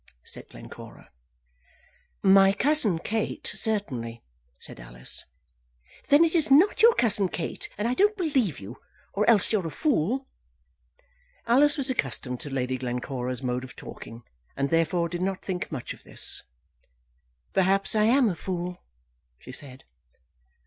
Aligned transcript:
said 0.23 0.49
Glencora. 0.49 1.11
"My 2.23 2.53
cousin 2.53 2.97
Kate, 2.97 3.45
certainly," 3.45 4.23
said 4.59 4.79
Alice. 4.79 5.25
"Then 6.09 6.23
it 6.25 6.33
is 6.33 6.49
not 6.49 6.81
your 6.81 6.95
cousin 6.95 7.29
Kate. 7.29 7.69
And 7.77 7.87
I 7.87 7.93
don't 7.93 8.17
believe 8.17 8.59
you; 8.59 8.81
or 9.13 9.29
else 9.29 9.51
you're 9.51 9.67
a 9.67 9.69
fool." 9.69 10.27
Alice 11.45 11.77
was 11.77 11.91
accustomed 11.91 12.39
to 12.39 12.49
Lady 12.49 12.79
Glencora's 12.79 13.43
mode 13.43 13.63
of 13.63 13.75
talking, 13.75 14.23
and 14.57 14.71
therefore 14.71 15.07
did 15.07 15.21
not 15.21 15.45
think 15.45 15.71
much 15.71 15.93
of 15.93 16.03
this. 16.03 16.41
"Perhaps 17.53 17.93
I 17.93 18.05
am 18.05 18.27
a 18.27 18.35
fool," 18.35 18.81
she 19.37 19.51
said. 19.51 19.83